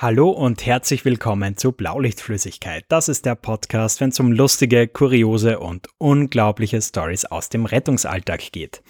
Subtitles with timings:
[0.00, 2.84] Hallo und herzlich willkommen zu Blaulichtflüssigkeit.
[2.86, 8.52] Das ist der Podcast, wenn es um lustige, kuriose und unglaubliche Stories aus dem Rettungsalltag
[8.52, 8.80] geht.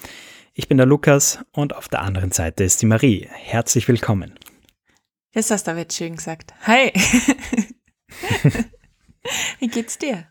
[0.52, 3.26] Ich bin der Lukas und auf der anderen Seite ist die Marie.
[3.32, 4.34] Herzlich willkommen.
[5.32, 6.52] Jetzt hast du aber jetzt schön gesagt.
[6.64, 6.92] Hi.
[9.60, 10.26] Wie geht's dir?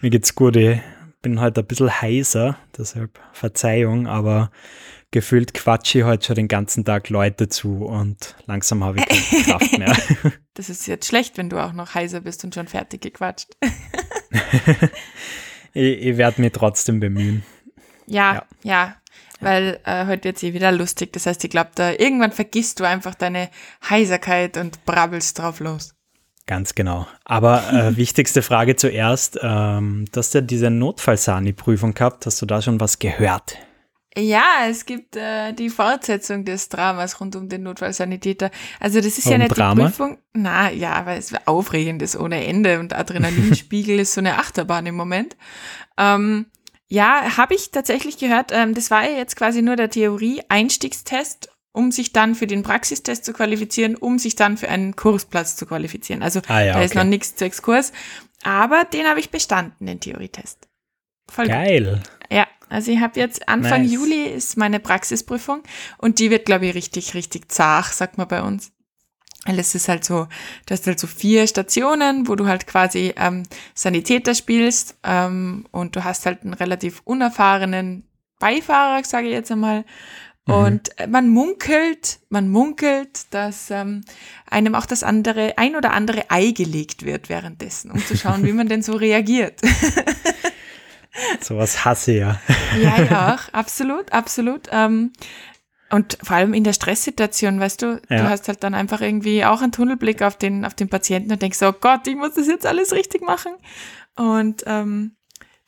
[0.00, 0.54] Mir geht's gut.
[0.54, 0.78] Ich
[1.22, 4.52] bin heute ein bisschen heiser, deshalb Verzeihung, aber
[5.10, 9.44] gefühlt quatsche ich heute schon den ganzen Tag Leute zu und langsam habe ich keine
[9.44, 9.96] Kraft mehr.
[10.56, 13.58] Das ist jetzt schlecht, wenn du auch noch heiser bist und schon fertig gequatscht.
[15.74, 17.44] ich, ich werde mich trotzdem bemühen.
[18.06, 18.96] Ja, ja, ja
[19.40, 21.12] weil äh, heute wird es eh wieder lustig.
[21.12, 23.50] Das heißt, ich glaube, da irgendwann vergisst du einfach deine
[23.88, 25.94] Heiserkeit und brabbelst drauf los.
[26.46, 27.06] Ganz genau.
[27.24, 29.38] Aber äh, wichtigste Frage zuerst.
[29.42, 32.24] Ähm, du hast ja diese Notfallsani-Prüfung gehabt.
[32.24, 33.58] Hast du da schon was gehört?
[34.18, 38.50] Ja, es gibt äh, die Fortsetzung des Dramas rund um den Notfallsanitäter.
[38.80, 39.74] Also das ist um ja nicht Drama?
[39.74, 40.18] die Prüfung.
[40.32, 44.94] Na ja, aber es aufregend ist ohne Ende und Adrenalinspiegel ist so eine Achterbahn im
[44.94, 45.36] Moment.
[45.98, 46.46] Ähm,
[46.88, 48.52] ja, habe ich tatsächlich gehört.
[48.52, 53.22] Ähm, das war ja jetzt quasi nur der Theorie-Einstiegstest, um sich dann für den Praxistest
[53.24, 56.22] zu qualifizieren, um sich dann für einen Kursplatz zu qualifizieren.
[56.22, 57.00] Also Ah ja, da ist okay.
[57.00, 57.92] noch nichts zu Exkurs.
[58.44, 60.68] Aber den habe ich bestanden, den Theorietest.
[61.28, 61.54] Voll gut.
[61.54, 62.02] Geil.
[62.30, 63.92] Ja, also ich habe jetzt Anfang Nice.
[63.92, 65.62] Juli ist meine Praxisprüfung
[65.98, 68.72] und die wird, glaube ich, richtig, richtig zart, sagt man bei uns.
[69.44, 70.26] Weil es ist halt so,
[70.66, 73.44] du hast halt so vier Stationen, wo du halt quasi ähm,
[73.74, 78.04] Sanitäter spielst ähm, und du hast halt einen relativ unerfahrenen
[78.40, 79.84] Beifahrer, sage ich jetzt einmal.
[80.46, 80.54] Mhm.
[80.54, 84.02] Und man munkelt, man munkelt, dass ähm,
[84.50, 88.52] einem auch das andere, ein oder andere Ei gelegt wird währenddessen, um zu schauen, wie
[88.52, 89.60] man denn so reagiert.
[91.40, 92.40] Sowas hasse ja.
[92.80, 94.68] Ja, ja, auch, absolut, absolut.
[94.72, 95.12] Ähm,
[95.90, 98.22] und vor allem in der Stresssituation, weißt du, Ja.
[98.22, 101.42] du hast halt dann einfach irgendwie auch einen Tunnelblick auf den, auf den Patienten und
[101.42, 103.52] denkst, oh Gott, ich muss das jetzt alles richtig machen.
[104.16, 105.12] Und ähm,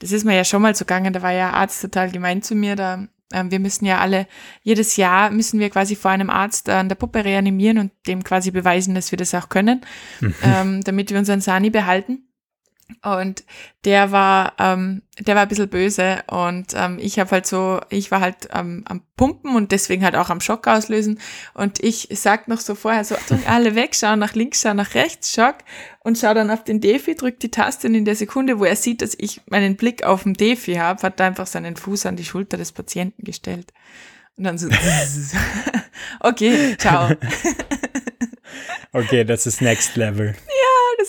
[0.00, 2.54] das ist mir ja schon mal so gegangen, da war ja Arzt total gemein zu
[2.54, 4.26] mir, da ähm, wir müssen ja alle,
[4.62, 8.24] jedes Jahr müssen wir quasi vor einem Arzt äh, an der Puppe reanimieren und dem
[8.24, 9.82] quasi beweisen, dass wir das auch können,
[10.42, 12.27] ähm, damit wir unseren Sani behalten.
[13.02, 13.44] Und
[13.84, 18.10] der war, ähm, der war ein bisschen böse und ähm, ich habe halt so, ich
[18.10, 21.20] war halt ähm, am Pumpen und deswegen halt auch am Schock auslösen.
[21.54, 24.94] Und ich sag noch so vorher so, Achtung, alle weg, schau nach links, schau nach
[24.94, 25.56] rechts, Schock
[26.00, 28.76] und schau dann auf den Defi, drückt die Taste und in der Sekunde, wo er
[28.76, 32.16] sieht, dass ich meinen Blick auf den Defi habe, hat er einfach seinen Fuß an
[32.16, 33.72] die Schulter des Patienten gestellt.
[34.36, 34.68] Und dann so,
[36.20, 37.10] okay, ciao.
[38.92, 40.34] Okay, das ist Next Level.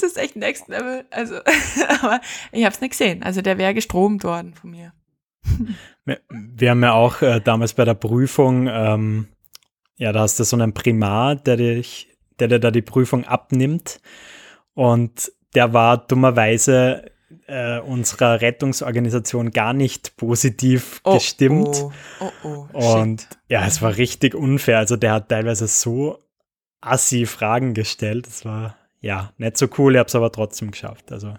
[0.01, 1.05] Das ist echt next level.
[1.11, 1.35] Also,
[2.01, 2.21] aber
[2.51, 3.23] ich habe es nicht gesehen.
[3.23, 4.93] Also der wäre gestromt worden von mir.
[6.05, 9.27] Wir, wir haben ja auch äh, damals bei der Prüfung, ähm,
[9.95, 12.07] ja, da hast du so einen Primar, der, dich,
[12.39, 13.99] der dir da die Prüfung abnimmt.
[14.73, 17.11] Und der war dummerweise
[17.47, 21.83] äh, unserer Rettungsorganisation gar nicht positiv gestimmt.
[21.83, 23.37] Oh, oh, oh, oh Und shit.
[23.49, 24.77] ja, es war richtig unfair.
[24.77, 26.19] Also der hat teilweise so
[26.81, 28.27] assi Fragen gestellt.
[28.27, 31.11] Das war ja nicht so cool, ich habe es aber trotzdem geschafft.
[31.11, 31.35] Also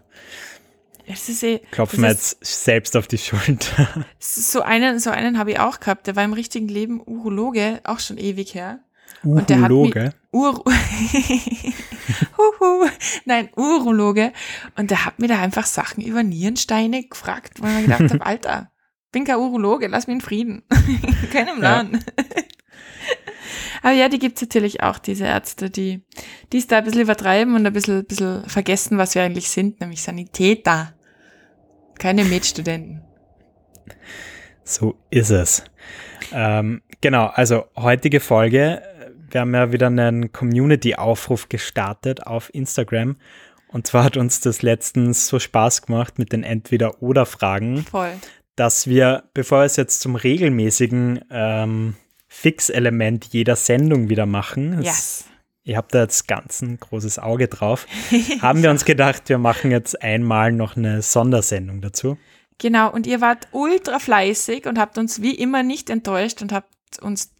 [1.42, 3.88] eh, klopfen wir jetzt selbst auf die Schulter.
[4.18, 6.06] so einen, so einen habe ich auch gehabt.
[6.06, 8.80] Der war im richtigen Leben Urologe, auch schon ewig her.
[9.24, 10.14] Urologe.
[10.32, 10.64] Ur
[12.38, 12.88] Huhu.
[13.24, 14.32] Nein, Urologe.
[14.76, 18.26] Und der hat mir da einfach Sachen über Nierensteine gefragt, wo ich mir gedacht habe,
[18.26, 18.70] Alter,
[19.12, 20.62] bin kein Urologe, lass mich in Frieden.
[21.32, 21.84] Keinem Ja.
[23.82, 26.02] Aber ja, die gibt's natürlich auch, diese Ärzte, die
[26.52, 29.80] die es da ein bisschen übertreiben und ein bisschen, bisschen vergessen, was wir eigentlich sind,
[29.80, 30.94] nämlich Sanitäter.
[31.98, 33.02] Keine Medstudenten.
[34.64, 35.64] So ist es.
[36.32, 38.82] Ähm, genau, also heutige Folge.
[39.30, 43.16] Wir haben ja wieder einen Community-Aufruf gestartet auf Instagram.
[43.68, 48.12] Und zwar hat uns das letztens so Spaß gemacht mit den Entweder-Oder-Fragen, Voll.
[48.56, 51.96] dass wir, bevor wir es jetzt zum regelmäßigen ähm,
[52.32, 55.24] Fixelement jeder Sendung wieder machen, Yes.
[55.64, 57.86] ihr habt da jetzt ganz ein großes Auge drauf,
[58.40, 62.16] haben wir uns gedacht, wir machen jetzt einmal noch eine Sondersendung dazu.
[62.58, 66.72] Genau, und ihr wart ultra fleißig und habt uns wie immer nicht enttäuscht und habt
[67.02, 67.32] uns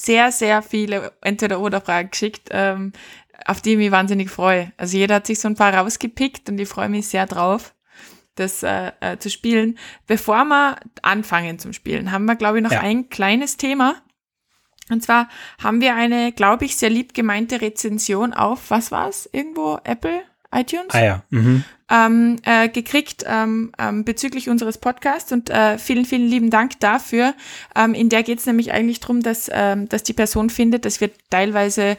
[0.00, 2.92] sehr, sehr viele Entweder-Oder-Fragen geschickt, ähm,
[3.46, 4.72] auf die ich mich wahnsinnig freue.
[4.76, 7.74] Also jeder hat sich so ein paar rausgepickt und ich freue mich sehr drauf,
[8.34, 9.78] das äh, äh, zu spielen.
[10.08, 12.80] Bevor wir anfangen zum Spielen, haben wir, glaube ich, noch Ja.
[12.80, 13.96] ein kleines Thema.
[14.90, 15.28] Und zwar
[15.62, 19.28] haben wir eine, glaube ich, sehr lieb gemeinte Rezension auf, was war's?
[19.32, 20.90] Irgendwo Apple, iTunes?
[20.90, 21.64] Ah ja, mhm.
[21.90, 27.34] ähm, äh, gekriegt ähm, ähm, bezüglich unseres Podcasts und äh, vielen, vielen lieben Dank dafür.
[27.76, 31.00] Ähm, in der geht es nämlich eigentlich darum, dass, ähm, dass die Person findet, dass
[31.00, 31.96] wir teilweise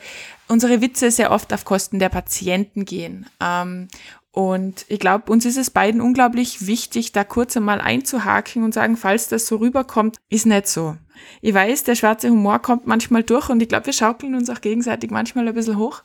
[0.47, 3.25] unsere Witze sehr oft auf Kosten der Patienten gehen.
[3.41, 3.88] Ähm,
[4.31, 8.97] und ich glaube, uns ist es beiden unglaublich wichtig, da kurz einmal einzuhaken und sagen,
[8.97, 10.97] falls das so rüberkommt, ist nicht so.
[11.42, 14.62] Ich weiß, der schwarze Humor kommt manchmal durch und ich glaube, wir schaukeln uns auch
[14.62, 16.04] gegenseitig manchmal ein bisschen hoch.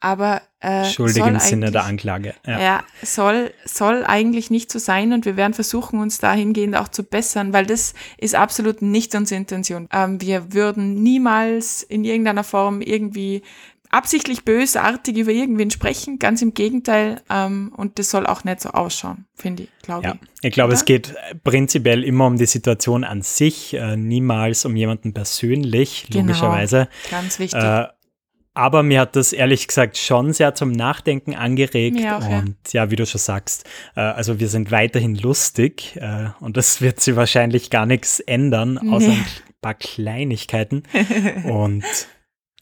[0.00, 2.34] Aber äh, schuldig im Sinne der Anklage.
[2.46, 2.60] Ja.
[2.60, 7.02] ja, soll, soll eigentlich nicht so sein und wir werden versuchen, uns dahingehend auch zu
[7.02, 9.88] bessern, weil das ist absolut nicht unsere Intention.
[9.92, 13.42] Ähm, wir würden niemals in irgendeiner Form irgendwie
[13.90, 17.22] absichtlich bösartig über irgendwen sprechen, ganz im Gegenteil.
[17.30, 20.14] Ähm, und das soll auch nicht so ausschauen, finde ich, glaube ja.
[20.14, 20.48] ich.
[20.48, 21.14] Ich glaube, es geht
[21.44, 26.26] prinzipiell immer um die Situation an sich, äh, niemals um jemanden persönlich, genau.
[26.26, 26.88] logischerweise.
[27.10, 27.62] Ganz wichtig.
[27.62, 27.86] Äh,
[28.58, 31.98] aber mir hat das ehrlich gesagt schon sehr zum Nachdenken angeregt.
[32.10, 32.84] Auch, und ja.
[32.84, 32.90] ja.
[32.90, 33.64] wie du schon sagst,
[33.94, 38.76] äh, also wir sind weiterhin lustig äh, und das wird sie wahrscheinlich gar nichts ändern,
[38.78, 39.14] außer nee.
[39.14, 40.82] ein paar Kleinigkeiten.
[41.44, 41.84] und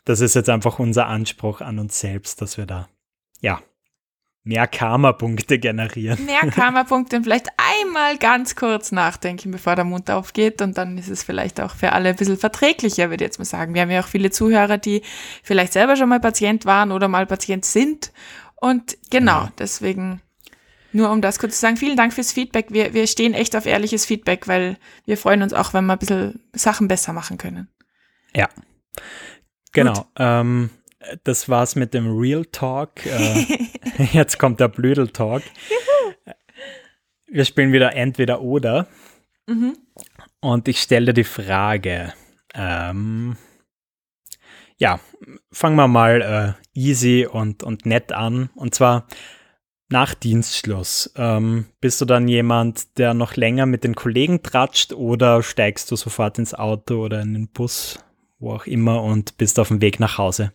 [0.06, 2.88] das ist jetzt einfach unser Anspruch an uns selbst, dass wir da,
[3.40, 3.60] ja,
[4.44, 6.24] mehr Karma-Punkte generieren.
[6.24, 10.62] Mehr Karma-Punkte und vielleicht einmal ganz kurz nachdenken, bevor der Mund aufgeht.
[10.62, 13.44] Und dann ist es vielleicht auch für alle ein bisschen verträglicher, würde ich jetzt mal
[13.44, 13.74] sagen.
[13.74, 15.02] Wir haben ja auch viele Zuhörer, die
[15.42, 18.12] vielleicht selber schon mal Patient waren oder mal Patient sind.
[18.54, 19.52] Und genau, ja.
[19.58, 20.22] deswegen
[20.92, 22.66] nur um das kurz zu sagen, vielen Dank fürs Feedback.
[22.70, 25.98] Wir, wir stehen echt auf ehrliches Feedback, weil wir freuen uns auch, wenn wir ein
[25.98, 27.68] bisschen Sachen besser machen können.
[28.32, 28.48] Ja.
[29.76, 30.06] Genau.
[30.18, 30.70] Ähm,
[31.24, 33.04] das war's mit dem Real Talk.
[33.04, 33.44] Äh,
[34.12, 35.42] jetzt kommt der Blödel Talk.
[37.26, 38.86] Wir spielen wieder entweder oder.
[39.46, 39.76] Mhm.
[40.40, 42.14] Und ich stelle die Frage.
[42.54, 43.36] Ähm,
[44.78, 44.98] ja,
[45.52, 48.48] fangen wir mal äh, easy und, und nett an.
[48.54, 49.06] Und zwar
[49.90, 51.12] nach Dienstschluss.
[51.16, 55.96] Ähm, bist du dann jemand, der noch länger mit den Kollegen tratscht oder steigst du
[55.96, 57.98] sofort ins Auto oder in den Bus?
[58.38, 60.52] Wo auch immer und bist auf dem Weg nach Hause?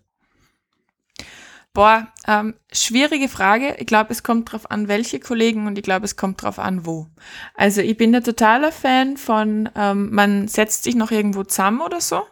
[1.73, 3.77] Boah, ähm, schwierige Frage.
[3.79, 6.85] Ich glaube, es kommt drauf an, welche Kollegen und ich glaube, es kommt drauf an,
[6.85, 7.07] wo.
[7.55, 12.01] Also ich bin der totaler Fan von, ähm, man setzt sich noch irgendwo zusammen oder
[12.01, 12.23] so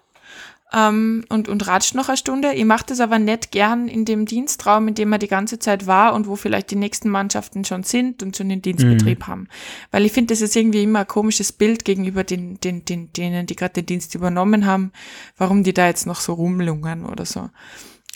[0.72, 2.54] ähm, und, und ratscht noch eine Stunde.
[2.54, 5.88] Ich mache das aber nicht gern in dem Dienstraum, in dem man die ganze Zeit
[5.88, 9.28] war und wo vielleicht die nächsten Mannschaften schon sind und schon den Dienstbetrieb mhm.
[9.28, 9.48] haben.
[9.92, 13.48] Weil ich finde, das ist irgendwie immer ein komisches Bild gegenüber den, den, den, denen,
[13.48, 14.92] die gerade den Dienst übernommen haben,
[15.38, 17.50] warum die da jetzt noch so rumlungern oder so.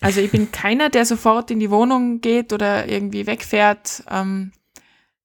[0.02, 4.52] Also ich bin keiner, der sofort in die Wohnung geht oder irgendwie wegfährt, ähm,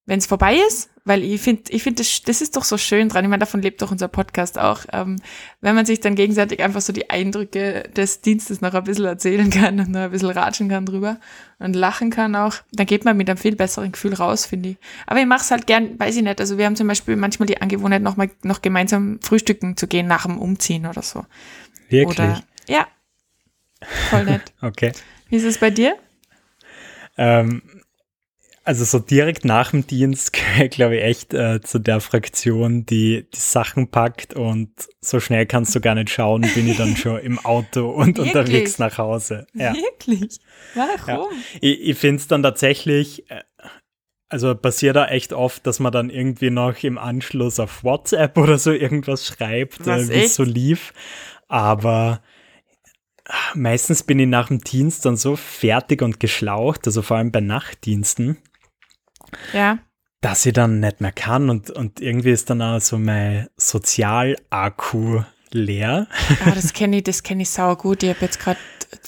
[0.07, 3.09] wenn es vorbei ist, weil ich finde, ich finde, das, das ist doch so schön
[3.09, 3.25] dran.
[3.25, 4.83] Ich meine, davon lebt doch unser Podcast auch.
[4.93, 5.17] Ähm,
[5.63, 9.49] wenn man sich dann gegenseitig einfach so die Eindrücke des Dienstes noch ein bisschen erzählen
[9.51, 11.19] kann und noch ein bisschen ratschen kann drüber
[11.59, 14.77] und lachen kann auch, dann geht man mit einem viel besseren Gefühl raus, finde ich.
[15.07, 16.41] Aber ich mache es halt gern, weiß ich nicht.
[16.41, 20.07] Also wir haben zum Beispiel manchmal die Angewohnheit, noch mal noch gemeinsam frühstücken zu gehen
[20.07, 21.25] nach dem Umziehen oder so.
[21.89, 22.19] Wirklich?
[22.19, 22.87] Oder, ja.
[24.11, 24.53] Voll nett.
[24.61, 24.93] okay.
[25.31, 25.97] Wie ist es bei dir?
[27.17, 27.63] Ähm,
[28.69, 30.37] also so direkt nach dem Dienst
[30.71, 34.71] glaube ich echt äh, zu der Fraktion, die die Sachen packt und
[35.01, 38.27] so schnell kannst du gar nicht schauen, bin ich dann schon im Auto und Wirklich?
[38.27, 39.47] unterwegs nach Hause.
[39.55, 39.73] Ja.
[39.73, 40.39] Wirklich?
[40.75, 41.33] Warum?
[41.33, 41.39] Ja.
[41.63, 43.41] Ich, ich finde es dann tatsächlich, äh,
[44.29, 48.59] also passiert da echt oft, dass man dann irgendwie noch im Anschluss auf WhatsApp oder
[48.59, 50.93] so irgendwas schreibt, äh, wie es so lief.
[51.49, 52.21] Aber
[53.55, 57.41] meistens bin ich nach dem Dienst dann so fertig und geschlaucht, also vor allem bei
[57.41, 58.37] Nachtdiensten,
[59.53, 59.79] ja.
[60.21, 65.23] Dass ich dann nicht mehr kann und, und irgendwie ist dann auch so mein Sozialakku
[65.53, 66.09] leer.
[66.45, 68.03] Ah, das kenne ich, das kenne ich sau gut.
[68.03, 68.59] Ich habe jetzt gerade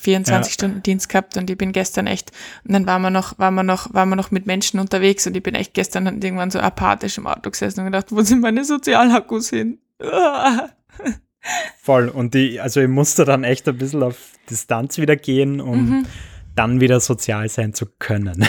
[0.00, 0.54] 24 ja.
[0.54, 2.32] Stunden Dienst gehabt und ich bin gestern echt,
[2.64, 5.36] und dann waren wir noch, waren wir noch, waren wir noch mit Menschen unterwegs und
[5.36, 8.64] ich bin echt gestern irgendwann so apathisch im Auto gesessen und gedacht, wo sind meine
[8.64, 9.78] Sozialakkus hin?
[11.82, 12.08] Voll.
[12.08, 16.06] Und die, also ich musste dann echt ein bisschen auf Distanz wieder gehen, um mhm.
[16.54, 18.46] dann wieder sozial sein zu können.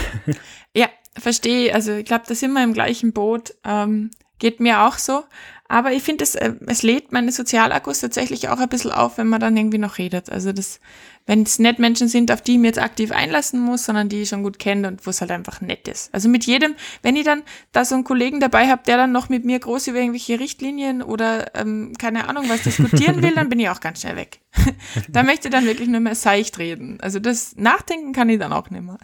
[0.75, 0.87] Ja,
[1.18, 3.53] verstehe, also ich glaube, da sind wir im gleichen Boot.
[3.63, 5.24] Ähm, geht mir auch so.
[5.70, 9.27] Aber ich finde, es, äh, es lädt meine Sozialakkus tatsächlich auch ein bisschen auf, wenn
[9.27, 10.30] man dann irgendwie noch redet.
[10.30, 10.82] Also das,
[11.27, 14.24] wenn es nicht Menschen sind, auf die ich mir jetzt aktiv einlassen muss, sondern die
[14.24, 16.13] ich schon gut kenne und wo es halt einfach nett ist.
[16.13, 19.30] Also mit jedem, wenn ich dann da so einen Kollegen dabei habe, der dann noch
[19.30, 23.60] mit mir groß über irgendwelche Richtlinien oder ähm, keine Ahnung was diskutieren will, dann bin
[23.60, 24.41] ich auch ganz schnell weg.
[25.08, 27.00] da möchte ich dann wirklich nur mehr seicht reden.
[27.00, 28.98] Also das Nachdenken kann ich dann auch nicht mehr.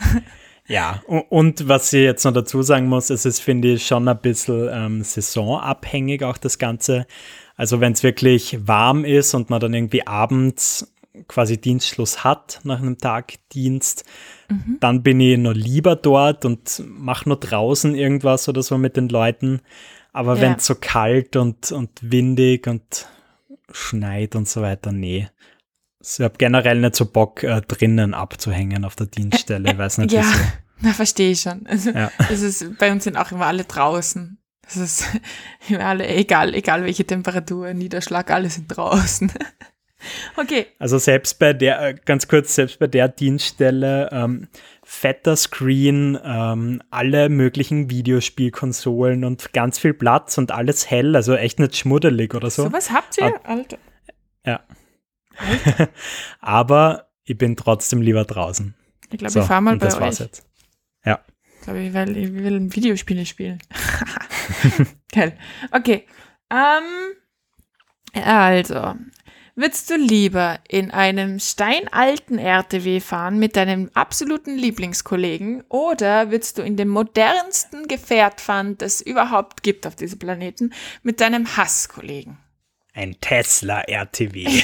[0.67, 4.19] Ja, und was ich jetzt noch dazu sagen muss, ist es, finde ich, schon ein
[4.19, 7.07] bisschen ähm, saisonabhängig auch das Ganze.
[7.55, 10.93] Also wenn es wirklich warm ist und man dann irgendwie abends
[11.27, 14.03] quasi Dienstschluss hat nach einem Tag Dienst,
[14.49, 14.77] mhm.
[14.79, 19.09] dann bin ich noch lieber dort und mache nur draußen irgendwas oder so mit den
[19.09, 19.61] Leuten.
[20.13, 20.41] Aber ja.
[20.41, 23.07] wenn es so kalt und, und windig und
[23.71, 25.27] schneit und so weiter, nee.
[26.01, 29.71] Ich habe generell nicht so Bock, äh, drinnen abzuhängen auf der Dienststelle.
[29.71, 30.43] Ich weiß nicht, ja, wieso.
[30.81, 31.65] na, verstehe ich schon.
[31.67, 32.11] Also, Ja.
[32.17, 34.37] das ist, bei uns sind auch immer alle draußen.
[34.63, 35.05] Das ist
[35.69, 39.31] immer alle, egal, egal welche Temperatur, Niederschlag, alle sind draußen.
[40.35, 44.47] Okay, Also selbst bei der, äh, ganz kurz, selbst bei der Dienststelle, ähm,
[44.83, 51.59] fetter Screen, ähm, alle möglichen Videospielkonsolen und ganz viel Platz und alles hell, also echt
[51.59, 52.63] nicht schmuddelig oder so.
[52.65, 53.33] sowas habt ihr?
[53.43, 53.77] Alter.
[54.45, 54.59] Ja.
[56.39, 58.75] Aber ich bin trotzdem lieber draußen.
[59.11, 60.27] Ich glaube, So, ich fahr mal und bei das war's euch.
[60.27, 60.43] jetzt.
[61.59, 63.59] Ich glaube, ich will, ich will Videospiele spielen.
[65.11, 65.37] Geil.
[65.71, 66.05] Okay.
[66.49, 67.13] Ähm,
[68.13, 68.95] also,
[69.55, 76.61] würdest du lieber in einem steinalten RTW fahren mit deinem absoluten Lieblingskollegen oder würdest du
[76.61, 80.71] in dem modernsten Gefährt fahren, das es überhaupt gibt auf diesem Planeten,
[81.03, 82.37] mit deinem Hasskollegen?
[82.97, 84.43] Ein Tesla RTW.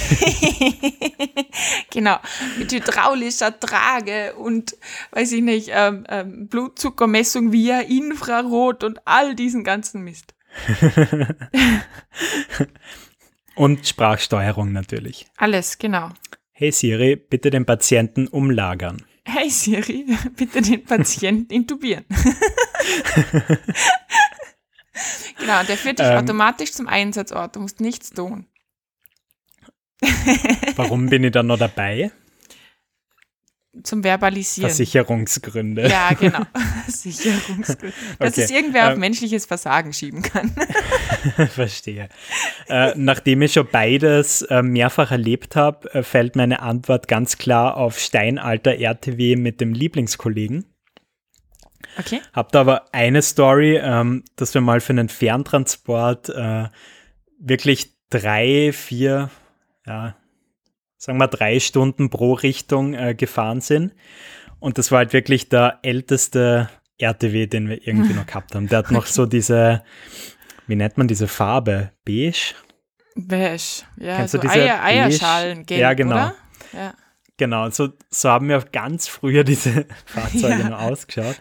[1.92, 2.18] genau,
[2.58, 4.75] mit hydraulischer Trage und,
[5.12, 10.34] weiß ich nicht, ähm, ähm, Blutzuckermessung via Infrarot und all diesen ganzen Mist.
[13.56, 15.28] und Sprachsteuerung natürlich.
[15.38, 16.10] Alles, genau.
[16.54, 19.06] Hey Siri, bitte den Patienten umlagern.
[19.25, 22.06] Hey Siri, bitte den Patienten intubieren.
[25.40, 26.18] genau, und der führt dich Ähm.
[26.18, 27.56] automatisch zum Einsatzort.
[27.56, 28.46] Du musst nichts tun.
[30.76, 32.12] Warum bin ich dann noch dabei?
[33.82, 34.70] Zum Verbalisieren.
[34.70, 35.90] Versicherungsgründe.
[35.90, 36.42] ja, genau.
[36.88, 37.96] Sicherungsgründe.
[38.20, 39.00] Dass Okay, es irgendwer auf ähm.
[39.00, 40.54] menschliches Versagen schieben kann.
[41.50, 42.10] Verstehe.
[42.68, 47.76] Äh, nachdem ich schon beides äh, mehrfach erlebt habe, äh, fällt meine Antwort ganz klar
[47.78, 50.66] auf Steinalter RTW mit dem Lieblingskollegen.
[52.00, 52.22] Okay.
[52.34, 56.68] Hab da aber eine Story, ähm, dass wir mal für einen Ferntransport äh,
[57.40, 59.30] wirklich drei, vier,
[59.86, 60.16] ja,
[60.98, 63.94] sagen wir drei Stunden pro Richtung äh, gefahren sind.
[64.60, 68.68] Und das war halt wirklich der älteste RTW, den wir irgendwie noch gehabt haben.
[68.70, 69.84] Der hat noch so diese,
[70.68, 71.92] wie nennt man diese Farbe?
[72.06, 72.54] Beige?
[73.16, 73.84] Beige.
[73.98, 76.16] Ja, Kennst so du diese Eier, Eierschalen, gelb, Ja, genau.
[76.16, 76.36] oder?
[76.72, 76.94] Ja.
[77.38, 80.70] Genau, so, so haben wir ganz früher diese Fahrzeuge Ja.
[80.70, 81.36] noch ausgeschaut.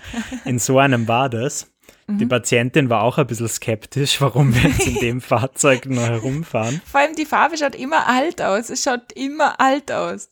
[0.44, 1.68] In so einem war das.
[2.08, 6.80] Die Patientin war auch ein bisschen skeptisch, warum wir jetzt in dem Fahrzeug noch herumfahren.
[6.84, 8.68] Vor allem die Farbe schaut immer alt aus.
[8.70, 10.28] Es schaut immer alt aus.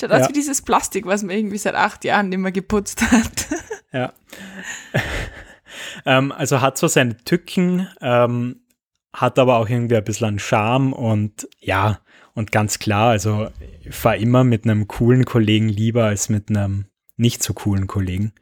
[0.00, 0.28] Schaut aus Ja.
[0.28, 3.46] wie dieses Plastik, was man irgendwie seit acht Jahren nicht mehr geputzt hat.
[3.92, 4.12] Ja.
[6.06, 8.60] ähm, also hat so seine Tücken, ähm,
[9.12, 12.00] hat aber auch irgendwie ein bisschen Charme und ja,
[12.34, 13.48] und ganz klar, also
[13.82, 16.86] ich fahre immer mit einem coolen Kollegen lieber als mit einem
[17.16, 18.32] nicht so coolen Kollegen.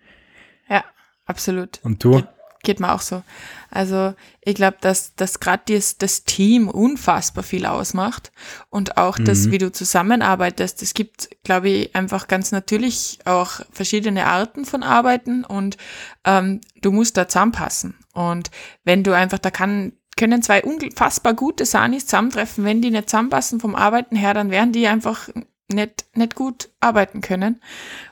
[0.69, 0.85] Ja,
[1.25, 1.81] absolut.
[1.83, 2.23] Und du?
[2.65, 3.23] Geht mir auch so.
[3.71, 8.33] Also ich glaube, dass, dass gerade das, das Team unfassbar viel ausmacht
[8.69, 9.51] und auch das, Mhm.
[9.53, 10.83] wie du zusammenarbeitest.
[10.83, 15.77] Es gibt, glaube ich, einfach ganz natürlich auch verschiedene Arten von Arbeiten und
[16.25, 17.97] ähm, du musst da zusammenpassen.
[18.13, 18.51] Und
[18.85, 23.61] wenn du einfach, da kann, können zwei unfassbar gute Sanis zusammentreffen, wenn die nicht zusammenpassen
[23.61, 25.29] vom Arbeiten her, dann werden die einfach
[25.71, 27.61] nicht, nicht gut arbeiten können.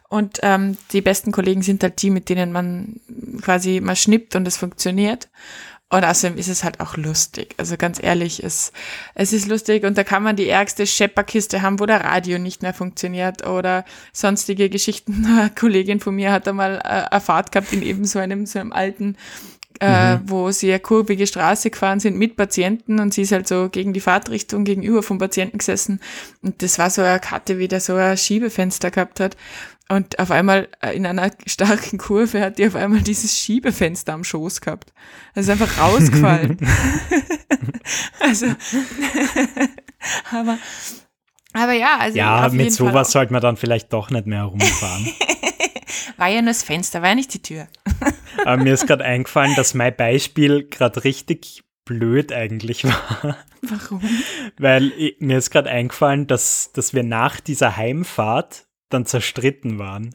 [0.09, 3.01] Und ähm, die besten Kollegen sind halt die, mit denen man
[3.43, 5.29] quasi mal schnippt und es funktioniert.
[5.89, 7.55] Und außerdem ist es halt auch lustig.
[7.59, 8.73] Also ganz ehrlich, es,
[9.15, 12.63] es ist lustig und da kann man die ärgste Schepperkiste haben, wo der Radio nicht
[12.63, 15.25] mehr funktioniert oder sonstige Geschichten.
[15.39, 18.59] Eine Kollegin von mir hat einmal äh, eine Fahrt gehabt in eben so einem, so
[18.59, 19.17] einem alten
[19.81, 23.69] äh, wo sie eine kurvige Straße gefahren sind mit Patienten und sie ist halt so
[23.69, 26.01] gegen die Fahrtrichtung gegenüber vom Patienten gesessen
[26.43, 29.37] und das war so eine Karte, wie der so ein Schiebefenster gehabt hat
[29.89, 34.25] und auf einmal äh, in einer starken Kurve hat die auf einmal dieses Schiebefenster am
[34.25, 34.93] Schoß gehabt.
[35.35, 36.59] Das ist einfach rausgefallen.
[38.21, 38.47] also,
[40.33, 40.59] aber,
[41.53, 45.09] aber ja, also Ja, mit sowas sollte man dann vielleicht doch nicht mehr herumfahren.
[46.17, 47.69] War ja nur das Fenster, war ja nicht die Tür.
[48.45, 53.37] Aber mir ist gerade eingefallen, dass mein Beispiel gerade richtig blöd eigentlich war.
[53.63, 54.03] Warum?
[54.59, 60.15] Weil ich, mir ist gerade eingefallen, dass, dass wir nach dieser Heimfahrt dann zerstritten waren.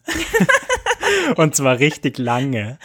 [1.35, 2.77] Und zwar richtig lange.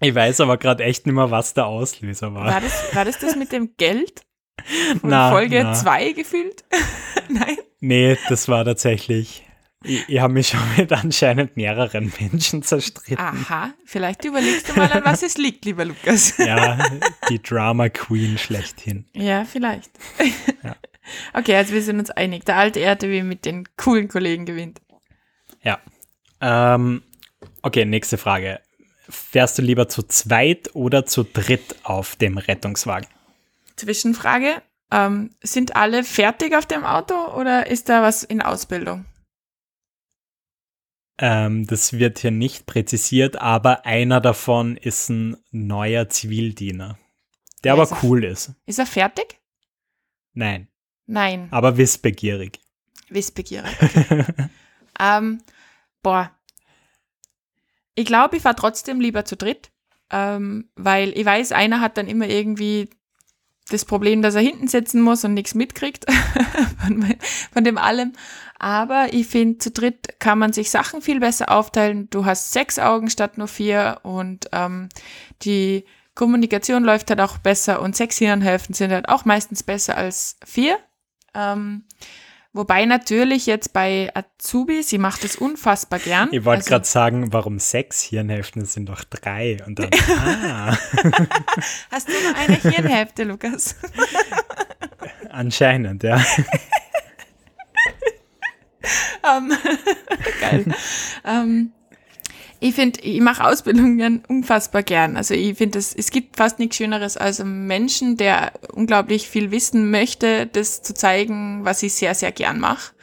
[0.00, 2.46] Ich weiß aber gerade echt nicht mehr, was der Auslöser war.
[2.46, 4.22] War das, war das das mit dem Geld?
[5.00, 5.74] Von Na, Folge na.
[5.74, 6.64] 2 gefühlt?
[7.28, 7.56] Nein.
[7.80, 9.44] Nee, das war tatsächlich.
[9.84, 13.18] Ich, ich habe mich schon mit anscheinend mehreren Menschen zerstritten.
[13.18, 16.36] Aha, vielleicht überlegst du mal, an was es liegt, lieber Lukas.
[16.44, 16.78] Ja,
[17.28, 19.06] die Drama Queen schlechthin.
[19.12, 19.90] Ja, vielleicht.
[21.34, 22.46] Okay, also wir sind uns einig.
[22.46, 24.80] Der alte RTW mit den coolen Kollegen gewinnt.
[25.62, 25.78] Ja.
[26.40, 27.02] Ähm,
[27.60, 28.60] okay, nächste Frage.
[29.08, 33.06] Fährst du lieber zu zweit oder zu dritt auf dem Rettungswagen?
[33.76, 34.62] Zwischenfrage.
[34.90, 39.04] Ähm, sind alle fertig auf dem Auto oder ist da was in Ausbildung?
[41.18, 46.98] Ähm, das wird hier nicht präzisiert, aber einer davon ist ein neuer Zivildiener,
[47.62, 48.52] der Ja, aber ist cool ist.
[48.66, 49.40] Ist er fertig?
[50.32, 50.68] Nein,
[51.06, 52.58] Nein, aber wissbegierig.
[53.10, 53.70] wissbegierig.
[55.00, 55.40] ähm,
[56.02, 56.32] boah.
[57.94, 59.70] Ich glaube, ich fahre trotzdem lieber zu dritt,
[60.10, 62.90] ähm, weil ich weiß, einer hat dann immer irgendwie
[63.70, 66.04] das Problem, dass er hinten sitzen muss und nichts mitkriegt
[66.82, 67.14] von,
[67.52, 68.12] von dem allem.
[68.58, 72.08] Aber ich finde, zu dritt kann man sich Sachen viel besser aufteilen.
[72.10, 74.88] Du hast sechs Augen statt nur vier und ähm,
[75.42, 80.36] die Kommunikation läuft halt auch besser und sechs Hirnhälften sind halt auch meistens besser als
[80.44, 80.78] vier.
[81.34, 81.84] Ähm,
[82.54, 86.30] wobei natürlich jetzt bei Azubi, sie macht es unfassbar gern.
[86.32, 89.58] Ich wollte Also- gerade sagen, warum sechs Hirnhälften es sind doch drei.
[89.66, 90.74] Und dann, ah,
[91.90, 93.74] Hast du nur eine Hirnhälfte, Lukas?
[95.30, 96.16] anscheinend, ja.
[99.36, 99.52] ähm,
[100.40, 100.64] geil.
[101.24, 101.72] ähm,
[102.64, 105.18] ich finde, ich mache Ausbildungen unfassbar gern.
[105.18, 109.90] Also ich finde, es gibt fast nichts Schöneres als einen Menschen, der unglaublich viel wissen
[109.90, 112.94] möchte, das zu zeigen, was ich sehr, sehr gern mache.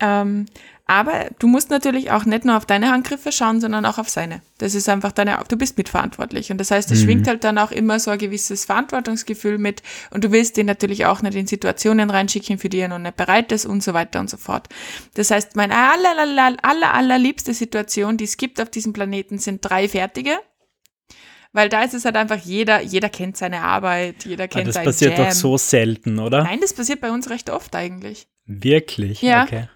[0.00, 0.46] Ähm,
[0.90, 4.40] aber du musst natürlich auch nicht nur auf deine Handgriffe schauen, sondern auch auf seine.
[4.56, 6.50] Das ist einfach deine, du bist mitverantwortlich.
[6.50, 7.04] Und das heißt, es Mhm.
[7.04, 9.82] schwingt halt dann auch immer so ein gewisses Verantwortungsgefühl mit.
[10.10, 13.16] Und du willst ihn natürlich auch nicht in Situationen reinschicken, für die er noch nicht
[13.16, 14.68] bereit ist und so weiter und so fort.
[15.14, 19.60] Das heißt, meine aller, aller, aller, allerliebste Situation, die es gibt auf diesem Planeten, sind
[19.62, 20.38] drei fertige.
[21.52, 24.74] Weil da ist es halt einfach jeder, jeder kennt seine Arbeit, jeder Aber kennt das
[24.76, 25.26] sein passiert Jam.
[25.28, 26.44] doch so selten, oder?
[26.44, 28.28] Nein, das passiert bei uns recht oft eigentlich.
[28.46, 29.20] Wirklich?
[29.22, 29.44] Ja.
[29.44, 29.68] Okay.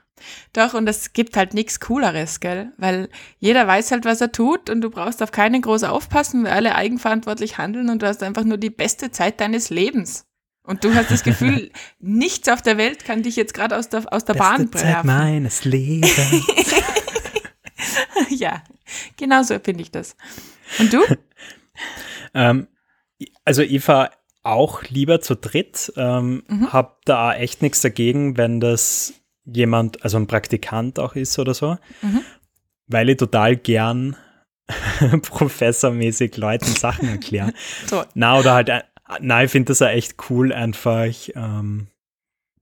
[0.52, 2.72] Doch, und es gibt halt nichts Cooleres, gell?
[2.76, 3.08] Weil
[3.38, 6.74] jeder weiß halt, was er tut und du brauchst auf keinen groß aufpassen, weil alle
[6.74, 10.26] eigenverantwortlich handeln und du hast einfach nur die beste Zeit deines Lebens.
[10.64, 14.12] Und du hast das Gefühl, nichts auf der Welt kann dich jetzt gerade aus der,
[14.12, 16.12] aus der Bahn Beste Zeit meines Lebens.
[18.28, 18.62] ja,
[19.16, 20.16] genau so finde ich das.
[20.78, 21.00] Und du?
[22.34, 22.68] ähm,
[23.44, 24.10] also ich fahre
[24.42, 25.92] auch lieber zu dritt.
[25.96, 26.72] Ähm, Mhm.
[26.72, 31.76] Hab da echt nichts dagegen, wenn das jemand, also ein Praktikant auch ist oder so.
[32.02, 32.20] Mhm.
[32.86, 34.16] Weil ich total gern
[35.22, 37.52] professormäßig Leuten Sachen erkläre.
[37.86, 38.82] So, Na, oder halt, äh,
[39.20, 41.88] na, ich finde das ja echt cool, einfach, ähm,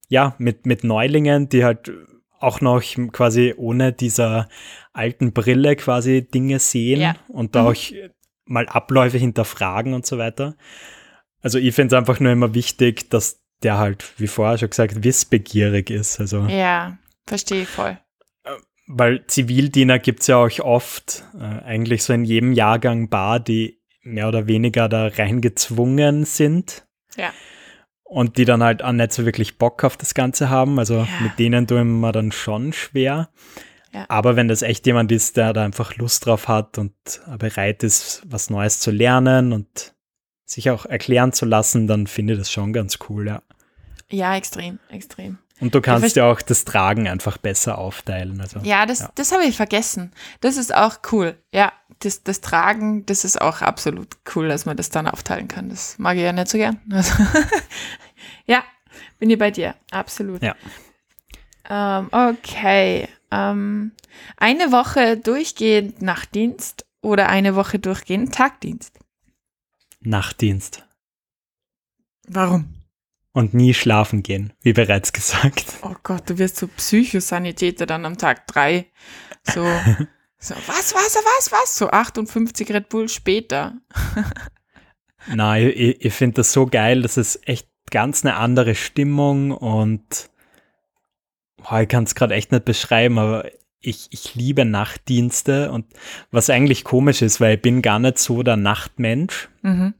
[0.08, 1.92] ja, mit, mit Neulingen, die halt
[2.38, 4.48] auch noch quasi ohne dieser
[4.92, 7.14] alten Brille quasi Dinge sehen Ja.
[7.28, 7.68] und da Mhm.
[7.68, 7.76] auch
[8.46, 10.56] mal Abläufe hinterfragen und so weiter.
[11.42, 15.04] Also ich finde es einfach nur immer wichtig, dass der halt, wie vorher schon gesagt,
[15.04, 16.20] wissbegierig ist.
[16.20, 16.96] Also, ja,
[17.26, 17.98] verstehe ich voll.
[18.92, 23.80] weil Zivildiener gibt es ja auch oft, äh, eigentlich so in jedem Jahrgang Bar, die
[24.02, 26.86] mehr oder weniger da reingezwungen sind.
[27.16, 27.32] Ja.
[28.02, 30.78] Und die dann halt auch nicht so wirklich Bock auf das Ganze haben.
[30.80, 31.06] Also Ja.
[31.22, 33.28] mit denen tun wir dann schon schwer.
[33.92, 34.06] Ja.
[34.08, 36.92] Aber wenn das echt jemand ist, der da einfach Lust drauf hat und
[37.38, 39.94] bereit ist, was Neues zu lernen und
[40.50, 43.42] sich auch erklären zu lassen, dann finde ich das schon ganz cool, ja.
[44.10, 45.38] Ja, extrem, extrem.
[45.60, 48.40] Und du kannst ja auch das Tragen einfach besser aufteilen.
[48.40, 48.60] Also.
[48.60, 49.12] Ja, das, Ja.
[49.14, 50.10] das habe ich vergessen.
[50.40, 51.36] Das ist auch cool.
[51.52, 55.68] Ja, das, das Tragen, das ist auch absolut cool, dass man das dann aufteilen kann.
[55.68, 56.80] Das mag ich ja nicht so gern.
[56.90, 57.12] Also,
[58.46, 58.64] ja,
[59.18, 59.74] bin ich bei dir.
[59.90, 60.42] Absolut.
[60.42, 60.54] Ja.
[61.68, 63.06] Ähm, okay.
[63.30, 63.92] Ähm,
[64.38, 68.98] eine Woche durchgehend Nachtdienst oder eine Woche durchgehend Tagdienst?
[70.00, 70.86] Nachtdienst.
[72.26, 72.74] Warum?
[73.32, 75.66] Und nie schlafen gehen, wie bereits gesagt.
[75.82, 78.86] Oh Gott, du wirst so Psychosanitäter dann am Tag drei.
[79.44, 79.62] So,
[80.38, 81.76] so was, was, was, was?
[81.76, 83.74] So 58 Red Bull später.
[85.28, 90.30] Nein, ich, ich finde das so geil, das ist echt ganz eine andere Stimmung und
[91.56, 93.50] boah, ich kann es gerade echt nicht beschreiben, aber
[93.80, 95.86] ich, ich liebe Nachtdienste und
[96.30, 99.94] was eigentlich komisch ist, weil ich bin gar nicht so der Nachtmensch, Mhm.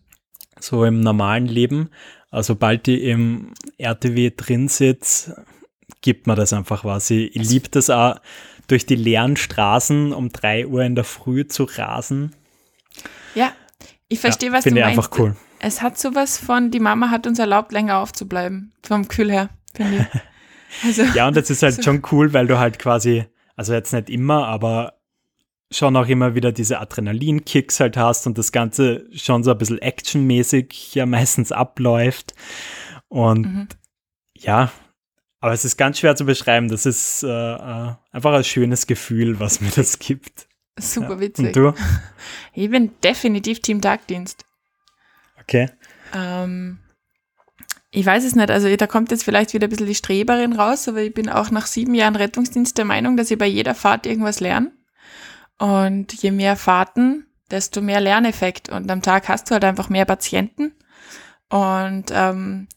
[0.59, 1.90] so im normalen Leben.
[2.31, 5.45] Also sobald ich im RTW drin sitze,
[6.03, 7.11] gibt mir das einfach was.
[7.11, 8.16] Ich, ich liebe das auch,
[8.69, 12.35] durch die leeren Straßen um 3 Uhr in der Früh zu rasen.
[13.35, 13.53] Ja,
[14.09, 14.99] ich verstehe, ja, was du Finde ich meinst.
[14.99, 15.37] einfach cool.
[15.59, 18.73] Es hat sowas von, die Mama hat uns erlaubt, länger aufzubleiben.
[18.83, 20.21] Vom Kühl her, finde ich.
[20.87, 21.83] Also, Ja, und das ist halt So.
[21.83, 23.25] schon cool, weil du halt quasi,
[23.61, 24.94] also jetzt nicht immer, aber
[25.70, 29.77] schon auch immer wieder diese Adrenalinkicks halt hast und das Ganze schon so ein bisschen
[29.77, 32.33] actionmäßig ja meistens abläuft.
[33.09, 33.68] Und Mhm.
[34.35, 34.73] ja,
[35.40, 36.68] aber es ist ganz schwer zu beschreiben.
[36.68, 40.49] Das ist äh, äh, einfach ein schönes Gefühl, was mir das gibt.
[40.79, 41.20] super ja.
[41.20, 41.49] witzig.
[41.49, 41.75] Und du?
[42.55, 44.46] Ich bin definitiv Team Tagdienst.
[45.38, 45.68] Okay.
[46.14, 46.79] Ähm,
[47.92, 48.50] Ich weiß es nicht.
[48.50, 51.50] Also da kommt jetzt vielleicht wieder ein bisschen die Streberin raus, aber ich bin auch
[51.50, 54.70] nach sieben Jahren Rettungsdienst der Meinung, dass ich bei jeder Fahrt irgendwas lerne.
[55.59, 58.68] Und je mehr Fahrten, desto mehr Lerneffekt.
[58.68, 60.72] Und am Tag hast du halt einfach mehr Patienten.
[61.48, 62.68] Und ähm,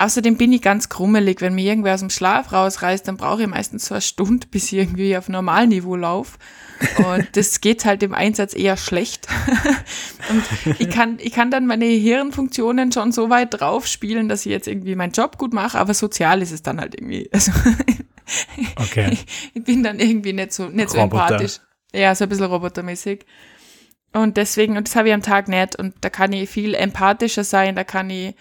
[0.00, 1.40] außerdem bin ich ganz krummelig.
[1.40, 4.72] Wenn mir irgendwer aus dem Schlaf rausreißt, dann brauche ich meistens so eine Stunde, bis
[4.72, 6.38] ich irgendwie auf Normalniveau laufe.
[7.04, 9.28] Und das geht halt im Einsatz eher schlecht.
[10.30, 14.52] und ich kann, ich kann dann meine Hirnfunktionen schon so weit drauf spielen, dass ich
[14.52, 17.30] jetzt irgendwie meinen Job gut mache, aber sozial ist es dann halt irgendwie.
[17.40, 17.52] Also
[18.76, 19.18] okay.
[19.54, 21.58] ich bin dann irgendwie nicht so, nicht so empathisch.
[21.92, 23.26] Ja, so ein bisschen robotermäßig.
[24.12, 25.74] Und deswegen, und das habe ich am Tag nicht.
[25.74, 28.36] Und da kann ich viel empathischer sein, da kann ich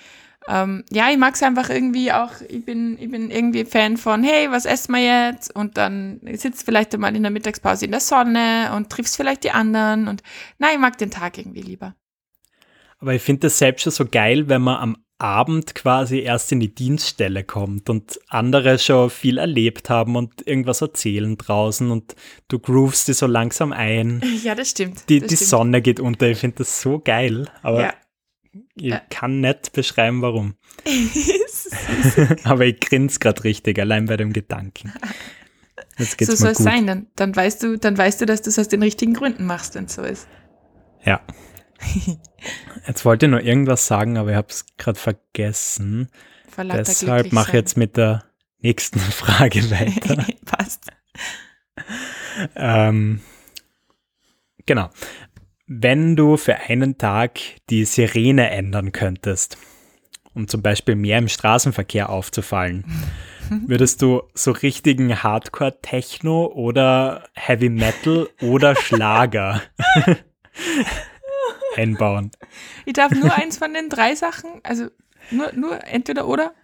[0.48, 4.24] ähm, ja, ich mag es einfach irgendwie auch, ich bin, ich bin irgendwie Fan von,
[4.24, 5.54] hey, was essen wir jetzt?
[5.56, 9.52] Und dann sitzt vielleicht einmal in der Mittagspause in der Sonne und triffst vielleicht die
[9.52, 10.08] anderen.
[10.08, 10.24] Und
[10.58, 11.96] nein, ich mag den Tag irgendwie lieber.
[13.00, 16.62] Aber ich finde das selbst schon so geil, wenn man am Abend quasi erst in
[16.62, 22.16] die Dienststelle kommt und andere schon viel erlebt haben und irgendwas erzählen draußen und
[22.48, 24.22] du groovst die so langsam ein.
[24.44, 25.10] Ja, das stimmt.
[25.10, 25.50] Die, das die stimmt.
[25.50, 26.28] Sonne geht unter.
[26.28, 27.50] Ich finde das so geil.
[27.62, 27.94] Aber Ja.
[28.76, 29.02] Ich Ja.
[29.10, 30.56] kann nicht beschreiben, warum.
[32.44, 34.94] Aber ich grinse gerade richtig, allein bei dem Gedanken.
[35.98, 36.88] Jetzt geht's so soll es sein.
[36.88, 39.76] Dann, dann weißt du, dann weißt du, dass du es aus den richtigen Gründen machst,
[39.76, 40.28] wenn es so ist.
[41.04, 41.22] Ja.
[42.88, 46.10] Jetzt wollte ich noch irgendwas sagen, aber ich habe es gerade vergessen.
[46.58, 48.26] Deshalb mache ich jetzt mit der
[48.60, 50.26] nächsten Frage weiter.
[50.46, 50.88] Passt.
[52.56, 53.22] ähm,
[54.66, 54.90] genau.
[55.72, 59.56] Wenn du für einen Tag die Sirene ändern könntest,
[60.34, 62.86] um zum Beispiel mehr im Straßenverkehr aufzufallen,
[63.68, 69.62] würdest du so richtigen Hardcore-Techno oder Heavy Metal oder Schlager
[71.76, 72.32] einbauen?
[72.88, 74.88] Ich darf nur eins von den drei Sachen, also
[75.30, 76.56] nur, nur entweder oder.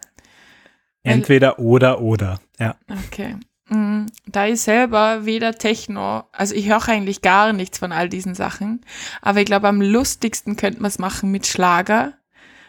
[1.04, 2.40] Entweder oder oder.
[2.58, 2.74] Ja.
[3.06, 3.36] Okay.
[3.68, 8.34] Mm, Da ich selber weder Techno, also ich höre eigentlich gar nichts von all diesen
[8.34, 8.80] Sachen,
[9.22, 12.12] aber ich glaube, am lustigsten könnte man es machen mit Schlager.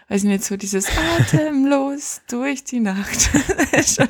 [0.10, 0.88] Also nicht so dieses
[1.20, 3.30] Atemlos durch die Nacht.
[3.72, 4.08] Das ist schon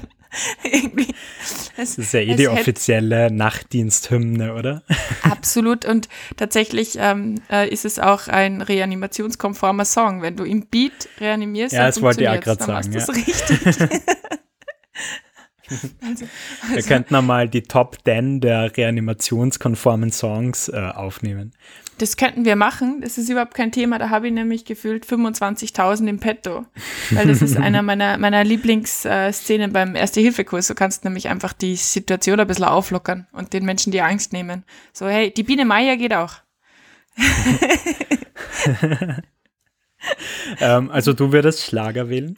[0.64, 1.08] irgendwie,
[1.42, 4.84] es, Das ist ja eh die offizielle Nachtdiensthymne, oder?
[5.24, 10.22] Absolut und tatsächlich ähm, äh, ist es auch ein reanimationskonformer Song.
[10.22, 13.60] Wenn du im Beat reanimierst, Ja, das wollte ich auch dann sagen, du's richtig.
[16.02, 16.26] also,
[16.70, 21.54] Wir also, könnten einmal die Top 10 der reanimationskonformen Songs äh, aufnehmen.
[21.98, 23.02] Das könnten wir machen.
[23.02, 23.98] Das ist überhaupt kein Thema.
[23.98, 26.66] Da habe ich nämlich gefühlt 25.000 im Petto.
[27.10, 30.68] Weil das ist einer meiner, meiner Lieblingsszenen beim Erste-Hilfe-Kurs.
[30.68, 34.64] Du kannst nämlich einfach die Situation ein bisschen auflockern und den Menschen die Angst nehmen.
[34.94, 36.36] So, hey, die Biene Meier geht auch.
[40.60, 42.38] Ähm, also du würdest Schlager wählen?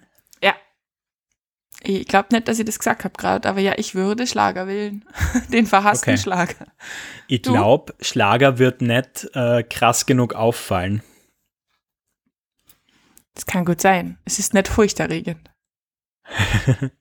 [1.81, 5.05] Ich glaube nicht, dass ich das gesagt habe gerade, aber ja, ich würde Schlager wählen.
[5.51, 6.21] Den verhassten Okay.
[6.21, 6.67] Schlager.
[7.27, 11.01] Ich glaube, Schlager wird nicht äh, krass genug auffallen.
[13.33, 14.17] Das kann gut sein.
[14.25, 15.49] Es ist nicht furchterregend.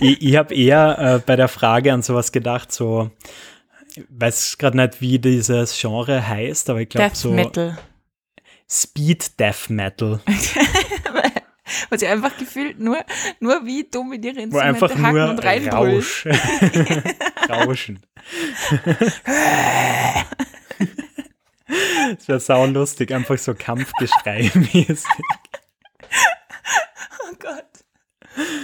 [0.00, 3.10] ich ich habe eher äh, bei der Frage an sowas gedacht, so,
[3.94, 7.78] ich weiß gerade nicht, wie dieses Genre heißt, aber ich glaube Death so Metal.
[8.68, 10.20] Speed Death Metal,
[11.90, 12.98] Was ich einfach gefühlt nur,
[13.40, 15.94] nur wie dumm in ihre wo Instrumente einfach hacken nur und reinbrüllen.
[15.96, 16.26] Rausch.
[17.48, 18.00] Rauschen.
[22.16, 25.06] Das wäre saulustig, einfach so Kampfgeschrei mäßig.
[27.22, 27.64] Oh Gott.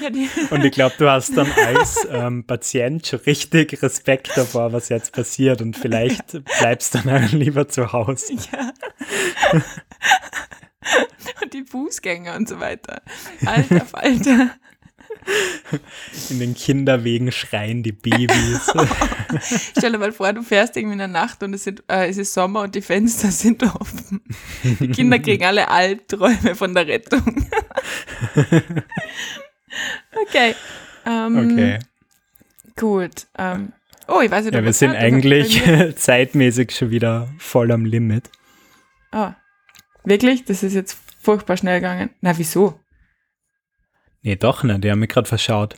[0.02, 0.08] Ja,
[0.50, 5.12] Und ich glaube, du hast dann als ähm, Patient schon richtig Respekt davor, was jetzt
[5.12, 8.34] passiert und vielleicht bleibst dann lieber zu Hause.
[8.52, 8.72] ja.
[11.42, 13.02] Und die Fußgänger und so weiter.
[13.44, 14.50] Alter Falter.
[16.30, 18.72] In den Kinderwegen schreien die Babys.
[19.76, 22.16] Stell dir mal vor, du fährst irgendwie in der Nacht und es, sind, äh, es
[22.16, 24.22] ist Sommer und die Fenster sind offen.
[24.62, 27.46] Die Kinder kriegen alle Albträume von der Rettung.
[30.22, 30.54] okay.
[31.06, 31.78] Ähm, Okay.
[32.76, 33.26] Gut.
[33.36, 33.72] Ähm,
[34.08, 35.62] oh, ich weiß nicht, Ja, ob wir es sind eigentlich
[35.96, 38.30] zeitmäßig schon wieder voll am Limit.
[39.12, 39.34] Ah,
[40.04, 40.44] wirklich?
[40.44, 42.10] Das ist jetzt furchtbar schnell gegangen.
[42.20, 42.78] Na, wieso?
[44.22, 44.84] Nee, doch nicht.
[44.84, 45.76] Die haben mich gerade verschaut.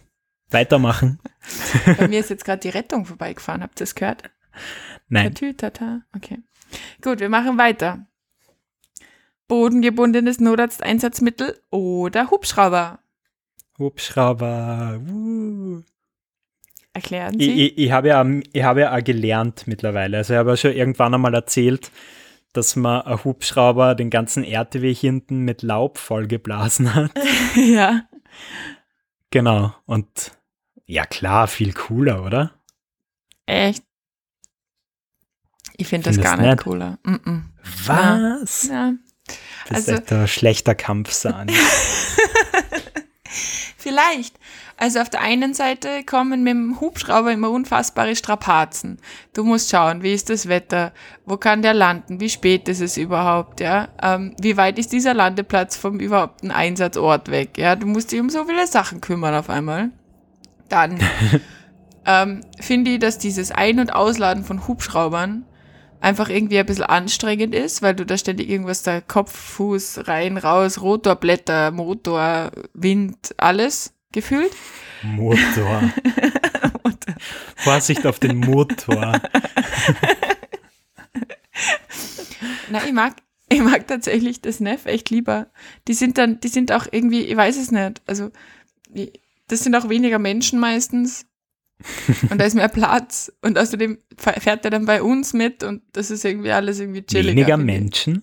[0.51, 1.19] Weitermachen.
[1.99, 3.63] Bei mir ist jetzt gerade die Rettung vorbeigefahren.
[3.63, 4.25] Habt ihr das gehört?
[5.09, 5.35] Nein.
[5.35, 6.03] Tatü, tata.
[6.17, 6.39] Okay.
[7.03, 8.07] Gut, wir machen weiter.
[9.49, 13.01] Bodengebundenes Notarzteinsatzmittel oder Hubschrauber.
[13.79, 15.01] Hubschrauber.
[15.07, 15.83] Uh.
[16.95, 17.67] Erklären Ich, Sie.
[17.67, 20.19] ich, ich habe ja, ich habe ja auch gelernt mittlerweile.
[20.19, 21.91] Also ich habe ja schon irgendwann einmal erzählt,
[22.53, 27.11] dass man ein Hubschrauber den ganzen RTW hinten mit Laub vollgeblasen hat.
[27.57, 28.03] ja.
[29.31, 29.75] Genau.
[29.87, 30.33] Und
[30.87, 32.53] ja, klar, viel cooler, oder?
[33.47, 33.83] Echt?
[35.77, 36.63] Ich finde das gar nicht nicht?
[36.63, 36.99] cooler.
[37.03, 37.43] Mm -mm.
[37.87, 38.69] Was?
[38.69, 38.93] Ja.
[39.69, 41.53] Das ist Also- echt ein schlechter Kampfsahne.
[43.79, 44.39] Vielleicht.
[44.83, 48.99] Also auf der einen Seite kommen mit dem Hubschrauber immer unfassbare Strapazen.
[49.33, 50.91] Du musst schauen, wie ist das Wetter,
[51.25, 55.15] wo kann der landen, wie spät ist es überhaupt, ja, ähm, wie weit ist dieser
[55.15, 59.51] Landeplatz vom überhaupt Einsatzort weg, ja, du musst dich um so viele Sachen kümmern auf
[59.51, 59.91] einmal.
[60.69, 60.99] Dann
[62.05, 65.45] ähm, finde ich, dass dieses Ein- und Ausladen von Hubschraubern
[66.01, 70.39] einfach irgendwie ein bisschen anstrengend ist, weil du da ständig irgendwas da Kopf, Fuß, rein,
[70.39, 74.53] raus, Rotorblätter, Motor, Wind, alles gefühlt.
[75.03, 75.93] Motor.
[77.57, 79.21] Vorsicht auf den Motor.
[82.71, 83.17] Na, ich mag,
[83.49, 85.49] ich mag tatsächlich das Neff echt lieber.
[85.89, 88.31] Die sind dann, die sind auch irgendwie, ich weiß es nicht, also
[89.49, 91.27] das sind auch weniger Menschen meistens.
[92.31, 93.33] Und da ist mehr Platz.
[93.43, 97.31] Und außerdem fährt er dann bei uns mit und das ist irgendwie alles irgendwie chilliger.
[97.31, 98.23] Weniger ich.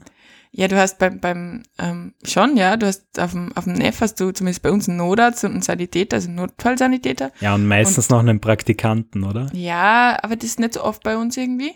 [0.52, 4.02] Ja, du hast beim, beim ähm, schon, ja, du hast auf dem, auf dem Neff
[4.02, 7.32] hast du zumindest bei uns einen Notarzt und einen Sanitäter, also einen Notfallsanitäter.
[7.40, 9.50] Ja, und meistens noch einen Praktikanten, oder?
[9.54, 11.74] Ja, aber das ist nicht so oft bei uns irgendwie.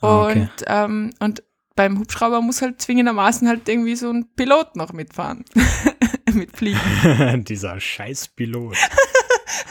[0.00, 0.40] Ah, okay.
[0.40, 1.42] Und, ähm, und
[1.76, 5.44] beim Hubschrauber muss halt zwingendermaßen halt irgendwie so ein Pilot noch mitfahren.
[6.32, 7.44] Mitfliegen.
[7.44, 8.76] Dieser Scheißpilot.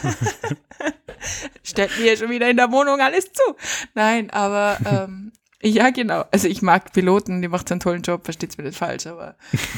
[1.63, 3.43] Stellt mir schon wieder in der Wohnung alles zu.
[3.95, 5.31] Nein, aber ähm,
[5.65, 6.25] ja, genau.
[6.31, 9.35] Also ich mag Piloten, die macht einen tollen Job, versteht's mir nicht falsch, aber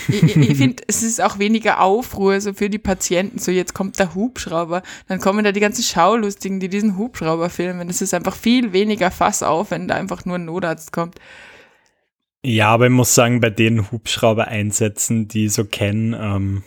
[0.07, 3.37] ich, ich, finde, es ist auch weniger Aufruhr so für die Patienten.
[3.37, 7.87] So, jetzt kommt der Hubschrauber, dann kommen da die ganzen Schaulustigen, die diesen Hubschrauber filmen.
[7.87, 11.19] Es ist einfach viel weniger Fass auf, wenn da einfach nur ein Notarzt kommt.
[12.43, 16.63] Ja, aber ich muss sagen, bei den Hubschrauber-Einsätzen, die ich so kennen, ähm,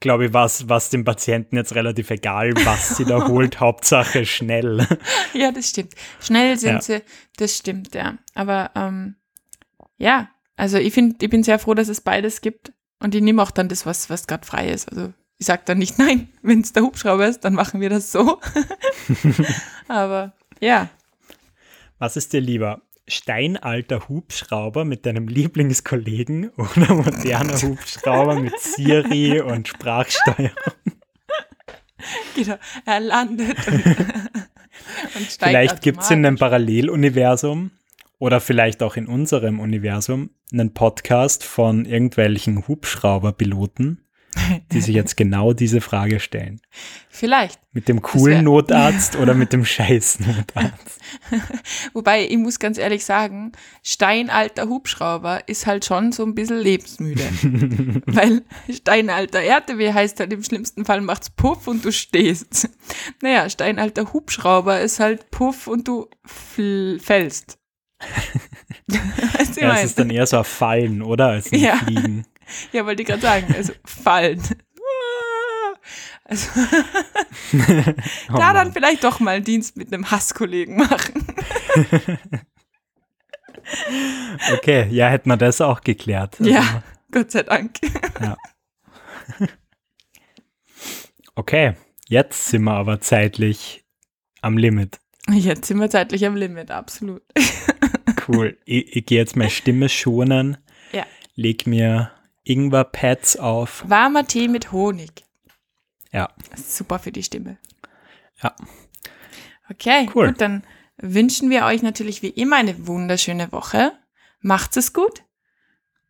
[0.00, 3.60] glaube ich, war es dem Patienten jetzt relativ egal, was sie da holt.
[3.60, 4.86] Hauptsache schnell.
[5.34, 5.94] Ja, das stimmt.
[6.20, 6.80] Schnell sind Ja.
[6.80, 7.02] sie,
[7.36, 8.18] das stimmt, ja.
[8.34, 9.16] Aber ähm,
[9.98, 12.72] ja, also ich finde, ich bin sehr froh, dass es beides gibt.
[13.00, 14.88] Und ich nehme auch dann das, was, was gerade frei ist.
[14.90, 18.10] Also ich sage dann nicht, nein, wenn es der Hubschrauber ist, dann machen wir das
[18.12, 18.40] so.
[19.88, 20.88] Aber ja,
[21.98, 22.80] Was ist dir lieber?
[23.08, 30.50] Steinalter Hubschrauber mit deinem Lieblingskollegen oder moderner Hubschrauber mit Siri und Sprachsteuerung?
[32.34, 33.86] genau, er landet und,
[35.16, 36.36] und steigt Vielleicht gibt es in einem.
[36.36, 37.70] Paralleluniversum
[38.18, 44.05] oder vielleicht auch in unserem Universum einen Podcast von irgendwelchen Hubschrauberpiloten,
[44.72, 46.60] die sich jetzt genau diese Frage stellen.
[47.08, 47.60] Vielleicht.
[47.72, 51.00] Mit dem coolen Notarzt oder mit dem scheiß Notarzt?
[51.92, 57.22] Wobei, ich muss ganz ehrlich sagen, steinalter Hubschrauber ist halt schon so ein bisschen lebensmüde.
[58.06, 62.68] Weil steinalter RTW heißt halt im schlimmsten Fall macht's Puff und du stehst.
[63.22, 67.58] Naja, steinalter Hubschrauber ist halt Puff und du fällst.
[69.56, 71.28] Ja, es ist dann eher so ein Fallen, oder?
[71.28, 71.76] Als ein Ja.
[71.76, 72.26] Fliegen.
[72.72, 74.40] Ja, wollte ich gerade sagen, also fallen.
[76.24, 76.48] Also,
[77.52, 81.26] Oh da dann vielleicht doch mal Dienst mit einem Hasskollegen machen.
[84.52, 86.36] Okay, ja, hätten wir das auch geklärt.
[86.38, 87.80] Also, Ja, Gott sei Dank.
[91.34, 91.74] Okay,
[92.06, 93.84] jetzt sind wir aber zeitlich
[94.40, 95.00] am Limit.
[95.28, 97.22] Jetzt sind wir zeitlich am Limit, absolut.
[98.28, 98.56] Cool.
[98.64, 100.58] ich ich gehe jetzt meine Stimme schonen.
[100.92, 101.04] Ja.
[101.34, 102.12] Leg mir
[102.46, 103.84] Ingwer-Pads auf.
[103.88, 105.24] Warmer Tee mit Honig.
[106.12, 106.28] Ja.
[106.56, 107.58] Super für die Stimme.
[108.42, 108.54] Ja.
[109.68, 110.28] Okay, Cool.
[110.28, 110.62] gut, dann
[110.96, 113.92] wünschen wir euch natürlich wie immer eine wunderschöne Woche.
[114.40, 115.24] Macht's es gut.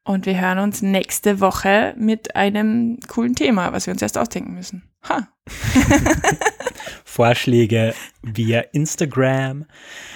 [0.04, 4.54] Und wir hören uns nächste Woche mit einem coolen Thema, was wir uns erst ausdenken
[4.54, 4.88] müssen.
[5.08, 5.26] Ha.
[7.04, 9.64] Vorschläge via Instagram.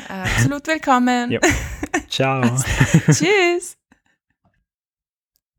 [0.09, 1.39] Absolut willkommen.
[2.09, 2.43] Ciao.
[3.07, 3.80] Tschüss.